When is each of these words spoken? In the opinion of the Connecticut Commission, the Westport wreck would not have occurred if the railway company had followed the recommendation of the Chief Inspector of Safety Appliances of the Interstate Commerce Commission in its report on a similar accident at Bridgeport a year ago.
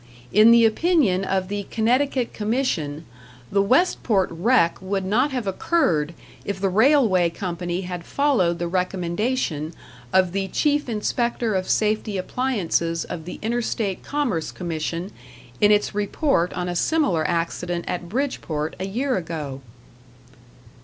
In 0.33 0.49
the 0.49 0.65
opinion 0.65 1.23
of 1.23 1.47
the 1.47 1.67
Connecticut 1.69 2.33
Commission, 2.33 3.05
the 3.51 3.61
Westport 3.61 4.29
wreck 4.31 4.81
would 4.81 5.05
not 5.05 5.29
have 5.29 5.45
occurred 5.45 6.15
if 6.43 6.59
the 6.59 6.69
railway 6.69 7.29
company 7.29 7.81
had 7.81 8.03
followed 8.03 8.57
the 8.57 8.67
recommendation 8.67 9.75
of 10.11 10.31
the 10.31 10.47
Chief 10.47 10.89
Inspector 10.89 11.53
of 11.53 11.69
Safety 11.69 12.17
Appliances 12.17 13.03
of 13.05 13.25
the 13.25 13.37
Interstate 13.43 14.01
Commerce 14.03 14.51
Commission 14.51 15.11
in 15.59 15.69
its 15.71 15.93
report 15.93 16.51
on 16.53 16.67
a 16.67 16.75
similar 16.75 17.23
accident 17.27 17.85
at 17.87 18.09
Bridgeport 18.09 18.75
a 18.79 18.87
year 18.87 19.15
ago. 19.17 19.61